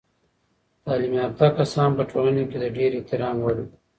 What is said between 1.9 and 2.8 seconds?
په ټولنه کې د